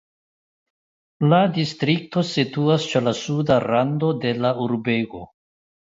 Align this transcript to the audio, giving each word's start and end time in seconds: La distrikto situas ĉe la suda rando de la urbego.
La 1.33 1.41
distrikto 1.57 2.23
situas 2.31 2.89
ĉe 2.93 3.05
la 3.09 3.15
suda 3.23 3.61
rando 3.67 4.11
de 4.25 4.37
la 4.47 4.55
urbego. 4.69 5.23